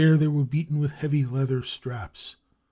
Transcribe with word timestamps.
They 0.01 0.27
were 0.27 0.45
beaten 0.45 0.79
with 0.79 0.93
heavy 0.93 1.27
leather 1.27 1.61
straps. 1.61 2.35